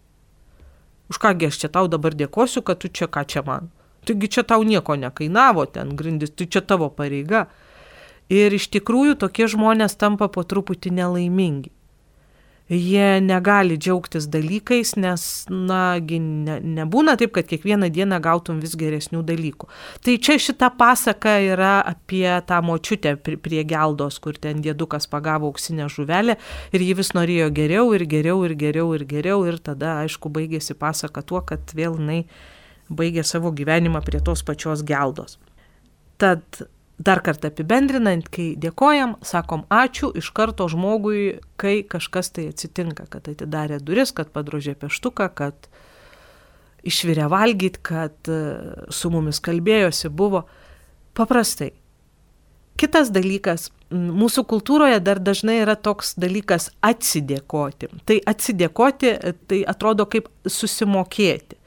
[1.08, 3.72] Už kągi aš čia tau dabar dėkosiu, kad tu čia ką čia man?
[4.04, 7.46] Taigi čia tau nieko nekainavo ten grindis, tai čia tavo pareiga.
[8.28, 11.72] Ir iš tikrųjų tokie žmonės tampa po truputį nelaimingi.
[12.68, 19.22] Jie negali džiaugtis dalykais, nes, na, ne, nebūna taip, kad kiekvieną dieną gautum vis geresnių
[19.24, 19.70] dalykų.
[20.04, 25.88] Tai čia šita pasaka yra apie tą močiutę prie geldos, kur ten dėdukas pagavo auksinę
[25.88, 26.36] žuvelę
[26.76, 30.76] ir ji vis norėjo geriau ir geriau ir geriau ir geriau ir tada, aišku, baigėsi
[30.76, 32.22] pasaka tuo, kad vėl jinai
[32.92, 35.38] baigė savo gyvenimą prie tos pačios geldos.
[36.20, 43.06] Tad Dar kartą apibendrinant, kai dėkojam, sakom ačiū iš karto žmogui, kai kažkas tai atsitinka,
[43.06, 45.68] kad atidarė duris, kad padrožė peštuką, kad
[46.82, 48.40] išvirė valgyt, kad e,
[48.90, 50.42] su mumis kalbėjosi, buvo
[51.14, 51.70] paprastai.
[52.78, 57.92] Kitas dalykas, mūsų kultūroje dar dažnai yra toks dalykas atsidėkoti.
[58.06, 59.14] Tai atsidėkoti,
[59.50, 61.58] tai atrodo kaip susimokėti.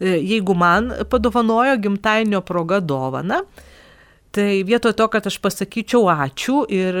[0.00, 3.44] E, jeigu man padovanojo gimtainio proga dovana,
[4.30, 6.98] Tai vietoj to, kad aš pasakyčiau ačiū ir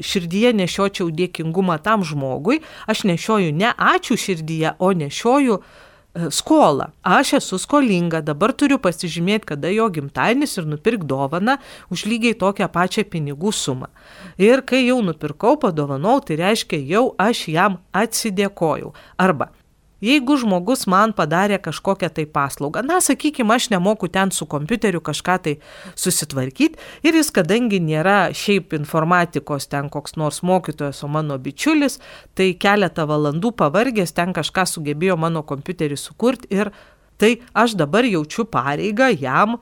[0.00, 6.88] širdyje nešiočiau dėkingumą tam žmogui, aš nešioju ne ačiū širdyje, o nešioju e, skolą.
[7.04, 11.58] Aš esu skolinga, dabar turiu pasižymėti, kada jo gimtadienis ir nupirk dovaną
[11.92, 13.92] už lygiai tokią pačią pinigų sumą.
[14.40, 18.94] Ir kai jau nupirkau, padovanau, tai reiškia, jau aš jam atsidėkojau.
[19.20, 19.52] Arba
[20.00, 25.36] Jeigu žmogus man padarė kažkokią tai paslaugą, na, sakykime, aš nemoku ten su kompiuteriu kažką
[25.44, 25.56] tai
[25.92, 31.98] susitvarkyti ir jis, kadangi nėra šiaip informatikos ten koks nors mokytojas, o mano bičiulis,
[32.32, 36.72] tai keletą valandų pavargęs ten kažką sugebėjo mano kompiuterį sukurti ir
[37.20, 39.58] tai aš dabar jaučiu pareigą jam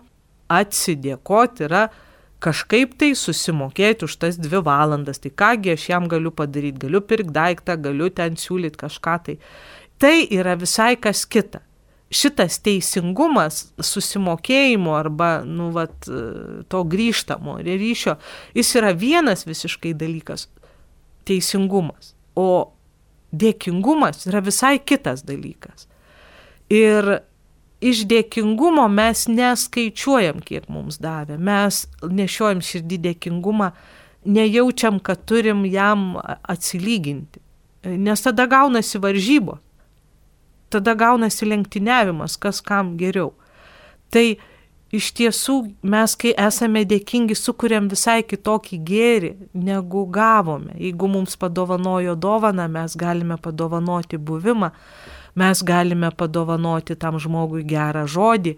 [0.48, 1.88] atsidėkoti yra
[2.42, 5.18] kažkaip tai susimokėti už tas dvi valandas.
[5.22, 9.36] Tai kągi aš jam galiu padaryti, galiu pirkti daiktą, galiu ten siūlyti kažką tai.
[9.98, 11.62] Tai yra visai kas kita.
[12.08, 16.06] Šitas teisingumas susimokėjimo arba, nu, vat,
[16.72, 18.14] to grįžtamo ryšio,
[18.56, 20.46] jis yra vienas visiškai dalykas-
[21.28, 22.14] teisingumas.
[22.34, 22.72] O
[23.34, 25.86] dėkingumas yra visai kitas dalykas.
[26.70, 27.20] Ir
[27.80, 31.36] iš dėkingumo mes neskaičiuojam, kiek mums davė.
[31.38, 33.72] Mes nešiojam širdį dėkingumą,
[34.24, 37.40] nejaučiam, kad turim jam atsilyginti.
[37.84, 39.58] Nes tada gaunasi varžybos.
[40.68, 43.32] Tada gaunasi lenktyniavimas, kas kam geriau.
[44.12, 44.36] Tai
[44.92, 50.76] iš tiesų mes, kai esame dėkingi, sukuriam visai kitokį gėrį, negu gavome.
[50.80, 54.72] Jeigu mums padovanojo dovaną, mes galime padovanoti buvimą
[55.38, 58.54] mes galime padovanoti tam žmogui gerą žodį,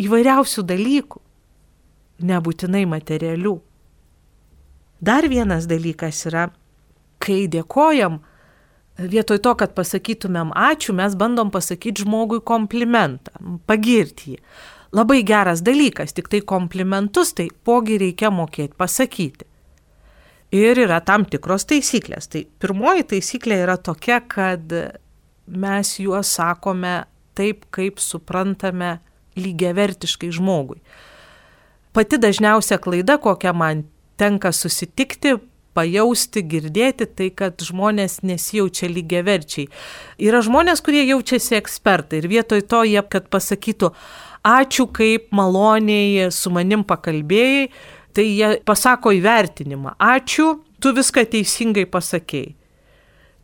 [0.00, 1.20] įvairiausių dalykų,
[2.30, 3.56] nebūtinai materialių.
[5.00, 6.48] Dar vienas dalykas yra,
[7.20, 8.20] kai dėkojam,
[9.08, 13.32] vietoj to, kad pasakytumėm ačiū, mes bandom pasakyti žmogui komplimentą,
[13.68, 14.40] pagirti jį.
[14.96, 19.46] Labai geras dalykas, tik tai komplimentus, tai pogi reikia mokėti pasakyti.
[20.50, 22.26] Ir yra tam tikros taisyklės.
[22.26, 24.74] Tai pirmoji taisyklė yra tokia, kad
[25.46, 27.04] mes juos sakome
[27.38, 28.96] taip, kaip suprantame
[29.38, 30.80] lygiavertiškai žmogui.
[31.94, 33.84] Pati dažniausia klaida, kokią man
[34.18, 35.36] tenka susitikti,
[35.76, 39.68] pajausti, girdėti, tai kad žmonės nesijaučia lygiaverčiai.
[40.20, 43.92] Yra žmonės, kurie jaučiasi ekspertai ir vietoj to jie, kad pasakytų,
[44.46, 47.68] ačiū kaip maloniai su manim pakalbėjai,
[48.16, 52.59] tai jie pasako įvertinimą, ačiū, tu viską teisingai pasakėjai.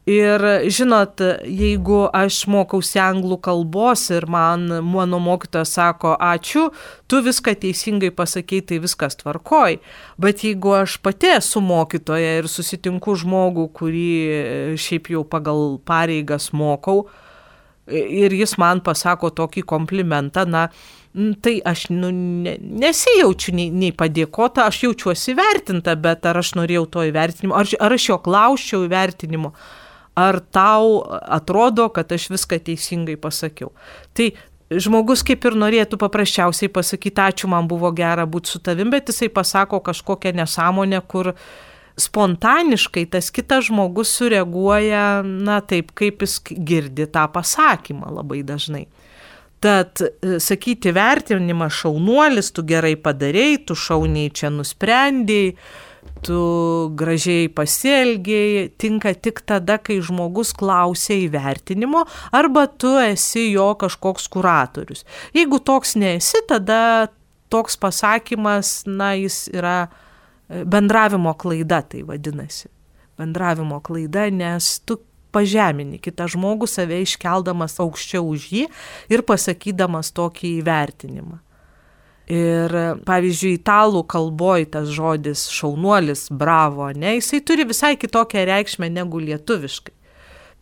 [0.07, 1.19] Ir žinot,
[1.51, 6.69] jeigu aš mokausi anglų kalbos ir man mano mokytojas sako ačiū,
[7.11, 9.81] tu viską teisingai pasakei, tai viskas tvarkoj.
[10.23, 17.09] Bet jeigu aš pati esu mokytoja ir susitinku žmogų, kurį šiaip jau pagal pareigas mokau,
[17.91, 20.69] ir jis man pasako tokį komplimentą, na,
[21.43, 26.85] tai aš nu, ne, nesijaučiu nei, nei padėkota, aš jaučiuosi vertinta, bet ar aš norėjau
[26.95, 29.51] to įvertinimo, ar, ar aš jo klausčiau įvertinimo
[30.17, 33.73] ar tau atrodo, kad aš viską teisingai pasakiau.
[34.17, 34.31] Tai
[34.73, 39.29] žmogus kaip ir norėtų paprasčiausiai pasakyti, ačiū, man buvo gera būti su tavim, bet jisai
[39.33, 41.35] pasako kažkokią nesąmonę, kur
[41.97, 48.87] spontaniškai tas kitas žmogus sureaguoja, na taip, kaip jis girdi tą pasakymą labai dažnai.
[49.65, 55.55] Tad e, sakyti vertinimą šaunuolis, tu gerai padarėjai, tu šauniai čia nusprendėjai,
[56.27, 56.41] tu
[56.99, 62.03] gražiai pasielgiai, tinka tik tada, kai žmogus klausia įvertinimo
[62.35, 65.07] arba tu esi jo kažkoks kuratorius.
[65.37, 67.09] Jeigu toks nesi, tada
[67.53, 72.71] toks pasakymas, na, jis yra e, bendravimo klaida, tai vadinasi.
[73.17, 74.99] Bendravimo klaida, nes tu
[75.37, 78.69] pažemini kitą žmogų save iškeldamas aukščiau už jį
[79.13, 81.41] ir pasakydamas tokį įvertinimą.
[82.27, 82.73] Ir
[83.07, 89.95] pavyzdžiui, italų kalboje tas žodis šaunuolis, bravo, ne, jisai turi visai kitokią reikšmę negu lietuviškai.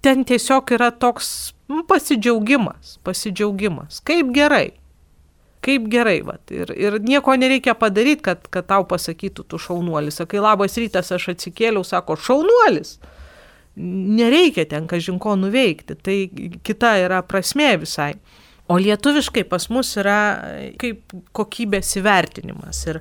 [0.05, 4.03] Ten tiesiog yra toks nu, pasidžiaugimas, pasidžiaugimas.
[4.05, 4.75] Kaip gerai,
[5.65, 6.53] kaip gerai, vat.
[6.53, 10.21] Ir, ir nieko nereikia padaryti, kad, kad tau pasakytų tu šaunuolis.
[10.21, 12.99] Sakai, labas rytas, aš atsikėliau, sako, šaunuolis.
[13.75, 16.19] Nereikia ten kažinko nuveikti, tai
[16.63, 18.13] kita yra prasmė visai.
[18.69, 20.19] O lietuviškai pas mus yra
[20.81, 22.81] kaip kokybės įvertinimas.
[22.89, 23.01] Ir,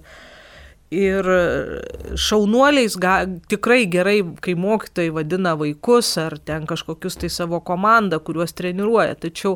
[0.91, 1.29] ir
[2.19, 3.21] šaunuoliais ga,
[3.51, 9.15] tikrai gerai, kai mokytojai vadina vaikus ar ten kažkokius tai savo komandą, kuriuos treniruoja.
[9.23, 9.55] Tačiau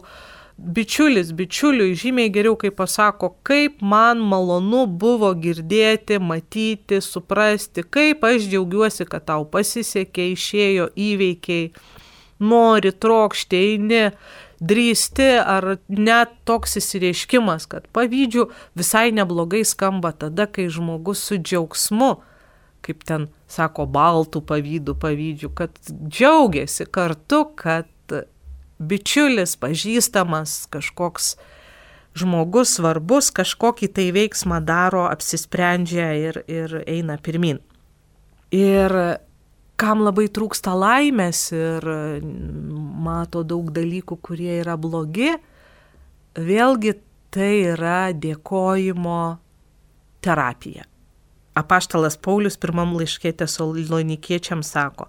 [0.58, 8.48] bičiulis bičiuliui žymiai geriau, kai pasako, kaip man malonu buvo girdėti, matyti, suprasti, kaip aš
[8.48, 11.70] džiaugiuosi, kad tau pasisekė, išėjo įveikiai,
[12.39, 14.04] nori, trokšti, eini
[14.60, 22.15] drįsti ar net toks įsireiškimas, kad pavydžiu visai neblogai skamba tada, kai žmogus su džiaugsmu,
[22.86, 27.88] kaip ten sako, baltų pavydų pavydžiu, kad džiaugiasi kartu, kad
[28.78, 31.36] bičiulis, pažįstamas, kažkoks
[32.17, 37.62] žmogus svarbus, kažkokį tai veiksmą daro, apsisprendžia ir, ir eina pirmin.
[38.54, 38.94] Ir
[39.78, 41.86] kam labai trūksta laimės ir
[43.08, 45.36] mato daug dalykų, kurie yra blogi,
[46.38, 46.98] vėlgi
[47.34, 49.21] tai yra dėkojimo
[50.25, 50.88] terapija.
[51.58, 55.08] Apaštalas Paulius pirmam laiškė tesalonikiečiams sako,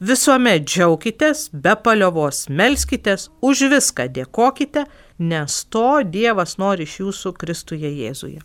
[0.00, 4.86] visuomet džiaukitės, be paliovos melskitės, už viską dėkokite,
[5.20, 8.40] nes to Dievas nori iš jūsų Kristuje Jėzuje.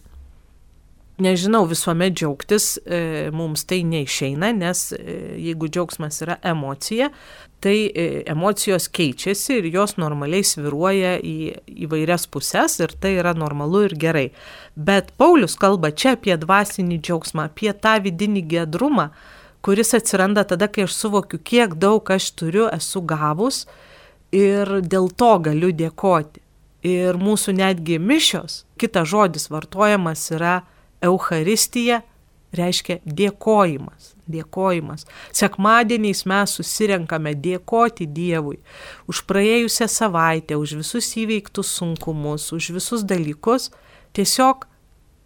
[1.24, 7.10] Nežinau, visuomet džiaugtis e, mums tai neišeina, nes e, jeigu džiaugsmas yra emocija,
[7.60, 11.36] tai e, emocijos keičiasi ir jos normaliai sviruoja į
[11.88, 14.30] įvairias puses ir tai yra normalu ir gerai.
[14.76, 19.10] Bet Paulius kalba čia apie dvasinį džiaugsmą, apie tą vidinį gedrumą,
[19.66, 23.66] kuris atsiranda tada, kai aš suvokiu, kiek daug aš turiu, esu gavus
[24.32, 26.44] ir dėl to galiu dėkoti.
[26.88, 30.62] Ir mūsų netgi mišios, kitas žodis vartojamas yra
[31.02, 32.02] Euharistija
[32.56, 34.14] reiškia dėkojimas.
[34.30, 35.06] Dėkojimas.
[35.34, 38.60] Sekmadieniais mes susirenkame dėkoti Dievui
[39.10, 43.70] už praėjusią savaitę, už visus įveiktus sunkumus, už visus dalykus,
[44.14, 44.68] tiesiog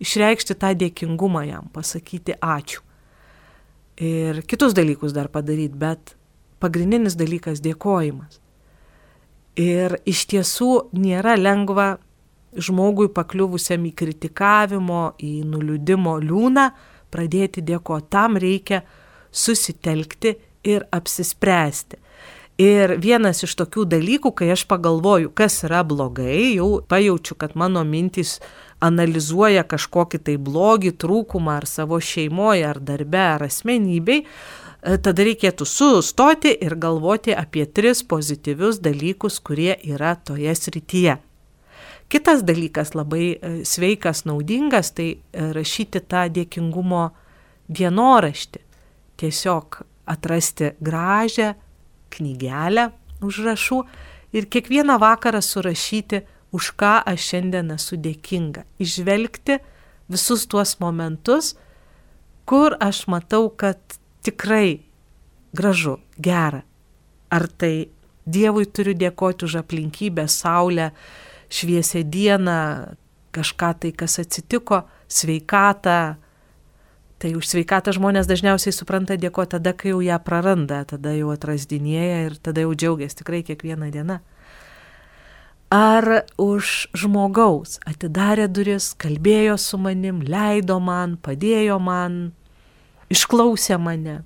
[0.04, 2.84] išreikšti tą dėkingumą jam, pasakyti ačiū.
[4.04, 6.16] Ir kitus dalykus dar padaryti, bet
[6.64, 8.40] pagrindinis dalykas- dėkojimas.
[9.56, 12.00] Ir iš tiesų nėra lengva
[12.58, 16.70] žmogui pakliuvusiam į kritikavimo, į nuliūdimo liūną,
[17.14, 18.10] pradėti dėkoti.
[18.14, 18.84] Tam reikia
[19.34, 22.00] susitelkti ir apsispręsti.
[22.62, 27.82] Ir vienas iš tokių dalykų, kai aš pagalvoju, kas yra blogai, jau pajaučiu, kad mano
[27.82, 28.36] mintys
[28.84, 34.22] analizuoja kažkokį tai blogį, trūkumą ar savo šeimoje, ar darbe, ar asmenybei,
[34.84, 41.18] tada reikėtų sustoti ir galvoti apie tris pozityvius dalykus, kurie yra toje srityje.
[42.14, 47.08] Kitas dalykas labai e, sveikas, naudingas, tai e, rašyti tą dėkingumo
[47.74, 48.62] dienoraštį.
[49.18, 49.80] Tiesiog
[50.14, 51.54] atrasti gražią
[52.14, 52.92] knygelę
[53.26, 53.80] užrašų
[54.38, 56.22] ir kiekvieną vakarą surašyti,
[56.54, 58.68] už ką aš šiandien esu dėkinga.
[58.78, 59.58] Išvelgti
[60.14, 61.56] visus tuos momentus,
[62.46, 63.82] kur aš matau, kad
[64.22, 64.84] tikrai
[65.58, 66.62] gražu, gera.
[67.34, 67.90] Ar tai
[68.24, 70.92] Dievui turiu dėkoti už aplinkybę, saulę,
[71.54, 72.60] šviesę dieną,
[73.34, 76.16] kažką tai, kas atsitiko, sveikatą.
[77.22, 82.26] Tai už sveikatą žmonės dažniausiai supranta dėko tada, kai jau ją praranda, tada jau atrasdinėja
[82.28, 84.20] ir tada jau džiaugiasi tikrai kiekvieną dieną.
[85.74, 86.06] Ar
[86.38, 92.20] už žmogaus atidarė duris, kalbėjo su manim, leido man, padėjo man,
[93.10, 94.20] išklausė mane.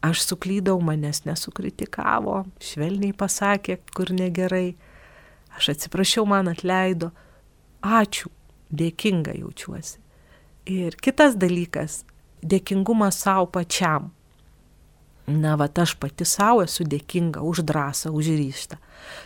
[0.00, 4.78] Aš suklydau, manęs nesukritikavo, švelniai pasakė, kur negerai
[5.60, 7.10] aš atsiprašiau, man atleido,
[7.84, 8.30] ačiū,
[8.72, 9.98] dėkinga jaučiuosi.
[10.70, 12.04] Ir kitas dalykas-
[12.50, 14.10] dėkingumas savo pačiam.
[15.26, 18.76] Na, va, aš pati savo esu dėkinga už drąsą, už ryštą.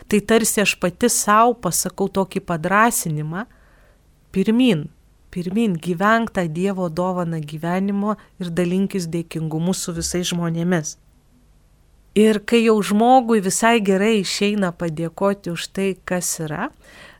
[0.09, 3.47] Tai tarsi aš pati savo pasakau tokį padrasinimą,
[4.32, 4.89] pirmin,
[5.30, 10.99] pirmin, gyvenk tą Dievo dovaną gyvenimo ir dalinkis dėkingumu su visais žmonėmis.
[12.15, 16.69] Ir kai jau žmogui visai gerai išeina padėkoti už tai, kas yra,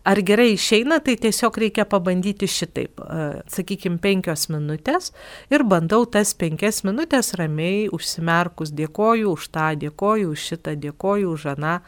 [0.05, 3.00] Ar gerai išeina, tai tiesiog reikia pabandyti šitaip.
[3.48, 5.14] Sakykime, penkios minutės
[5.48, 11.46] ir bandau tas penkias minutės ramiai užsimerkus dėkoju už tą, dėkoju už šitą, dėkoju už
[11.55, 11.78] aną.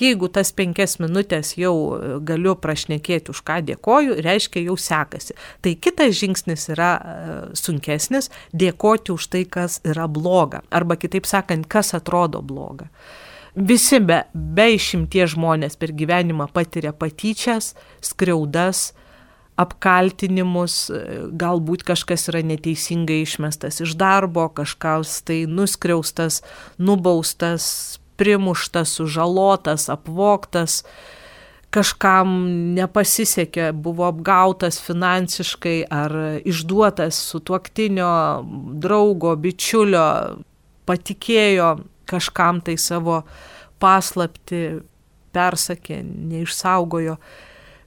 [0.00, 5.36] Jeigu tas penkias minutės jau e, galiu prašnekėti už ką dėkoju, reiškia jau sekasi.
[5.60, 7.28] Tai kitas žingsnis yra e,
[7.60, 8.32] sunkesnis-
[8.64, 10.64] dėkoti už tai, kas yra bloga.
[10.72, 12.88] Arba kitaip sakant, kas atrodo bloga.
[13.56, 17.72] Visi be, be išimties žmonės per gyvenimą patiria patyčias,
[18.04, 18.90] skriaudas,
[19.56, 20.90] apkaltinimus,
[21.32, 26.42] galbūt kažkas yra neteisingai išmestas iš darbo, kažkas tai nuskriaustas,
[26.76, 30.82] nubaustas, primuštas, sužalotas, apvoktas,
[31.72, 32.36] kažkam
[32.76, 36.12] nepasisekė, buvo apgautas finansiškai ar
[36.44, 38.12] išduotas su tuoktinio,
[38.84, 40.06] draugo, bičiulio,
[40.84, 41.76] patikėjo
[42.08, 43.22] kažkam tai savo
[43.82, 44.80] paslapti
[45.36, 47.16] persakė, neišsaugojo.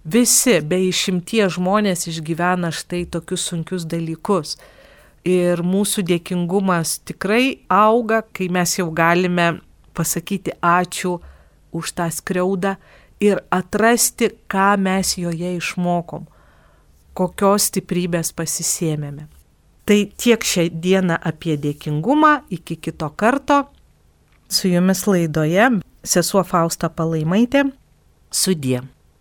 [0.10, 4.56] Visi be išimties žmonės išgyvena štai tokius sunkius dalykus.
[5.28, 9.60] Ir mūsų dėkingumas tikrai auga, kai mes jau galime
[9.98, 11.18] pasakyti ačiū
[11.76, 12.78] už tą skriaudą
[13.20, 16.24] ir atrasti, ką mes joje išmokom,
[17.14, 19.28] kokios stiprybės pasisėmėme.
[19.90, 23.66] Tai tiek šią dieną apie dėkingumą, iki kito karto.
[24.50, 25.68] Su jumis laidoje
[26.04, 27.68] sesuo Fausta Palaimaitė.
[28.34, 28.82] Sudie.